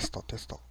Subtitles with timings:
[0.00, 0.69] テストテスト。